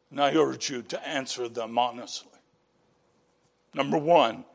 [0.09, 2.29] And i urge you to answer them honestly.
[3.73, 4.45] Number one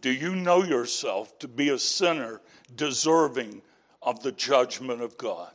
[0.00, 2.40] do you know yourself to be a sinner
[2.76, 3.62] deserving
[4.06, 5.50] of the judgment of God?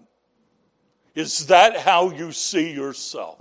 [1.16, 3.40] Is that how you see yourself?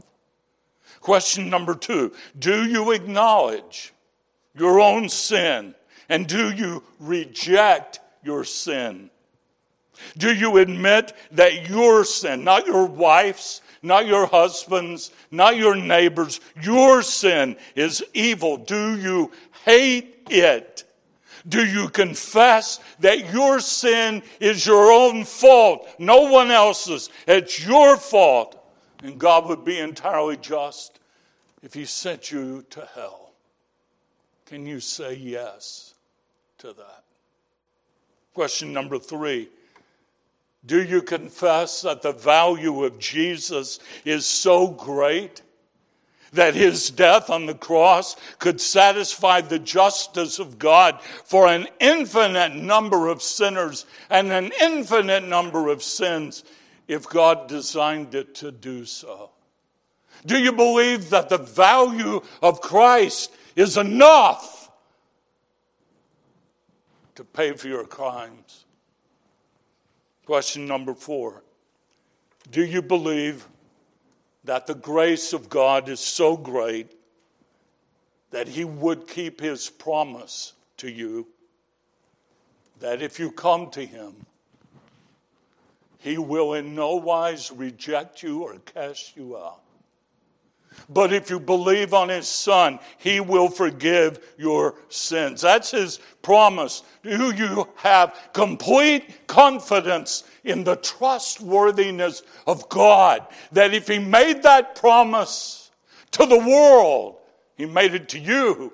[1.00, 3.92] Question number two Do you acknowledge
[4.54, 5.74] your own sin
[6.08, 9.10] and do you reject your sin?
[10.16, 16.40] Do you admit that your sin, not your wife's, not your husband's, not your neighbor's,
[16.62, 18.56] your sin is evil?
[18.56, 19.30] Do you
[19.64, 20.84] hate it?
[21.48, 27.10] Do you confess that your sin is your own fault, no one else's?
[27.26, 28.56] It's your fault.
[29.02, 31.00] And God would be entirely just
[31.62, 33.32] if He sent you to hell.
[34.46, 35.94] Can you say yes
[36.58, 37.04] to that?
[38.34, 39.48] Question number three
[40.66, 45.42] Do you confess that the value of Jesus is so great?
[46.32, 52.54] That his death on the cross could satisfy the justice of God for an infinite
[52.54, 56.44] number of sinners and an infinite number of sins
[56.86, 59.30] if God designed it to do so.
[60.26, 64.70] Do you believe that the value of Christ is enough
[67.14, 68.64] to pay for your crimes?
[70.26, 71.42] Question number four
[72.50, 73.46] Do you believe
[74.50, 76.90] that the grace of God is so great
[78.32, 81.28] that He would keep His promise to you
[82.80, 84.26] that if you come to Him,
[85.98, 89.60] He will in no wise reject you or cast you out.
[90.88, 95.42] But if you believe on his son, he will forgive your sins.
[95.42, 96.82] That's his promise.
[97.02, 103.26] Do you have complete confidence in the trustworthiness of God?
[103.52, 105.70] That if he made that promise
[106.12, 107.16] to the world,
[107.56, 108.72] he made it to you.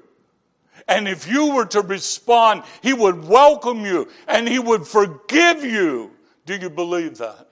[0.88, 6.12] And if you were to respond, he would welcome you and he would forgive you.
[6.44, 7.48] Do you believe that?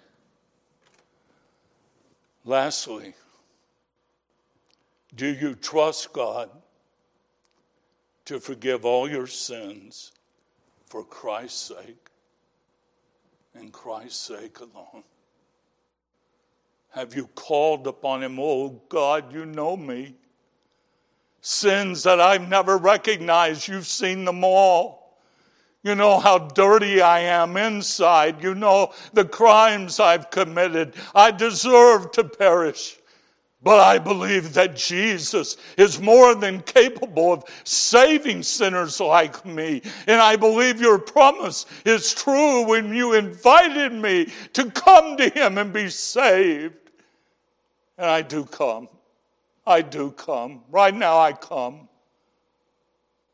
[2.45, 3.15] Lastly,
[5.15, 6.51] Do you trust God
[8.25, 10.13] to forgive all your sins
[10.87, 12.04] for Christ's sake
[13.55, 15.05] and Christ's sake alone?
[16.91, 18.39] Have you called upon Him?
[18.39, 20.15] Oh God, you know me.
[21.41, 25.19] Sins that I've never recognized, you've seen them all.
[25.83, 28.43] You know how dirty I am inside.
[28.43, 30.95] You know the crimes I've committed.
[31.15, 32.97] I deserve to perish.
[33.65, 39.81] But I believe that Jesus is more than capable of saving sinners like me.
[40.07, 45.57] And I believe your promise is true when you invited me to come to Him
[45.57, 46.75] and be saved.
[47.97, 48.87] And I do come.
[49.67, 50.63] I do come.
[50.71, 51.89] Right now, I come.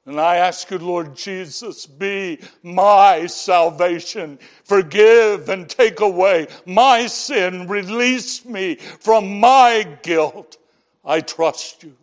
[0.06, 4.38] And I ask you, Lord Jesus, be my salvation.
[4.64, 7.68] Forgive and take away my sin.
[7.68, 10.56] Release me from my guilt.
[11.04, 11.94] I trust you.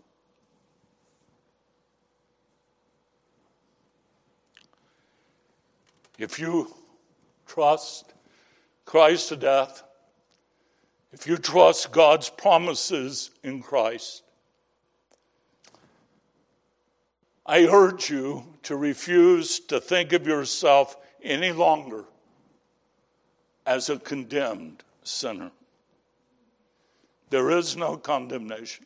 [6.19, 6.73] If you
[7.47, 8.13] trust
[8.85, 9.83] Christ to death,
[11.11, 14.23] if you trust God's promises in Christ,
[17.47, 22.03] I urge you to refuse to think of yourself any longer
[23.65, 25.51] as a condemned sinner.
[27.29, 28.85] There is no condemnation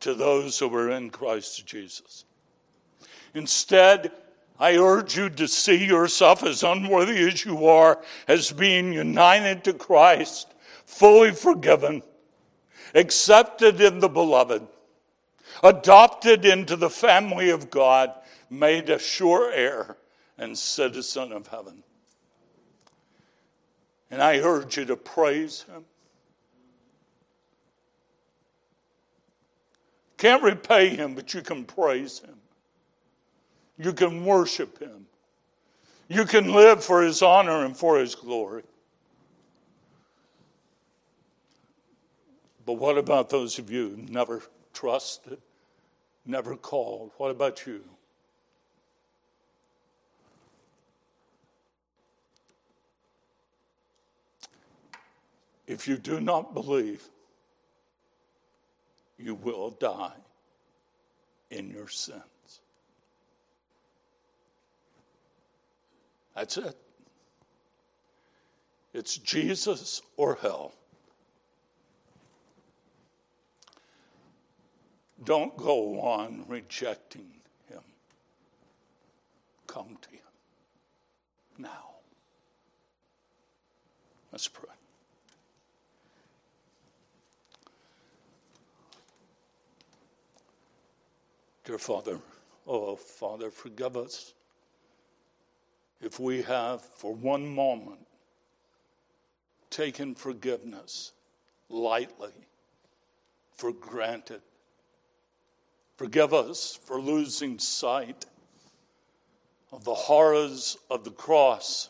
[0.00, 2.24] to those who are in Christ Jesus.
[3.34, 4.12] Instead,
[4.58, 9.72] I urge you to see yourself as unworthy as you are, as being united to
[9.72, 12.02] Christ, fully forgiven,
[12.94, 14.66] accepted in the beloved
[15.62, 18.12] adopted into the family of God,
[18.50, 19.96] made a sure heir
[20.38, 21.82] and citizen of heaven.
[24.10, 25.84] And I urge you to praise him.
[30.16, 32.36] Can't repay him, but you can praise him.
[33.78, 35.06] You can worship him.
[36.08, 38.62] You can live for his honor and for his glory.
[42.64, 44.42] But what about those of you who never
[44.72, 45.38] trusted,
[46.26, 47.12] never called.
[47.16, 47.82] What about you?
[55.66, 57.02] If you do not believe,
[59.18, 60.12] you will die
[61.50, 62.22] in your sins.
[66.34, 66.76] That's it.
[68.92, 70.72] It's Jesus or hell.
[75.24, 77.30] Don't go on rejecting
[77.68, 77.80] him.
[79.66, 80.20] Come to him
[81.58, 81.94] now.
[84.30, 84.68] Let's pray.
[91.64, 92.20] Dear Father,
[92.66, 94.34] oh Father, forgive us
[96.00, 98.06] if we have for one moment
[99.70, 101.12] taken forgiveness
[101.68, 102.32] lightly,
[103.56, 104.42] for granted.
[105.96, 108.26] Forgive us for losing sight
[109.72, 111.88] of the horrors of the cross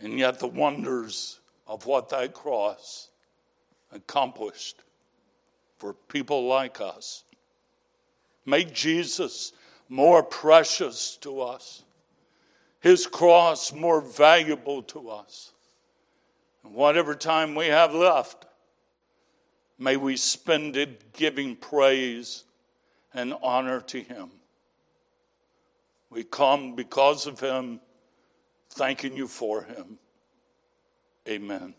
[0.00, 3.10] and yet the wonders of what that cross
[3.92, 4.82] accomplished
[5.76, 7.24] for people like us.
[8.46, 9.52] Make Jesus
[9.88, 11.82] more precious to us,
[12.80, 15.52] his cross more valuable to us.
[16.64, 18.46] And whatever time we have left,
[19.78, 22.44] May we spend it giving praise
[23.14, 24.30] and honor to Him.
[26.10, 27.80] We come because of Him,
[28.70, 29.98] thanking you for Him.
[31.28, 31.74] Amen.